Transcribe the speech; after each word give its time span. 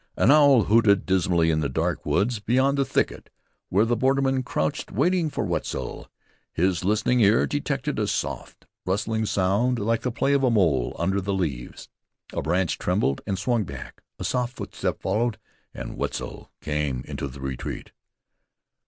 An 0.17 0.31
owl 0.31 0.63
hooted 0.63 1.05
dismally 1.05 1.51
in 1.51 1.59
the 1.59 1.69
dark 1.69 2.03
woods 2.07 2.39
beyond 2.39 2.75
the 2.75 2.83
thicket 2.85 3.29
where 3.69 3.85
the 3.85 3.95
borderman 3.95 4.41
crouched 4.41 4.91
waiting 4.91 5.29
for 5.29 5.43
Wetzel. 5.43 6.09
His 6.51 6.83
listening 6.83 7.19
ear 7.19 7.45
detected 7.45 7.99
a 7.99 8.07
soft, 8.07 8.65
rustling 8.83 9.27
sound 9.27 9.77
like 9.77 10.01
the 10.01 10.11
play 10.11 10.33
of 10.33 10.43
a 10.43 10.49
mole 10.49 10.95
under 10.97 11.21
the 11.21 11.35
leaves. 11.35 11.87
A 12.33 12.41
branch 12.41 12.79
trembled 12.79 13.21
and 13.27 13.37
swung 13.37 13.63
back; 13.63 14.01
a 14.17 14.23
soft 14.23 14.55
footstep 14.55 14.99
followed 15.03 15.37
and 15.71 15.95
Wetzel 15.95 16.51
came 16.61 17.03
into 17.07 17.27
the 17.27 17.39
retreat. 17.39 17.91